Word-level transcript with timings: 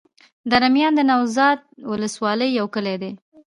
دره 0.51 0.67
میان 0.75 0.93
د 0.95 1.01
نوزاد 1.09 1.59
ولسوالي 1.91 2.47
يو 2.59 2.65
کلی 2.75 2.95
دی. 3.01 3.11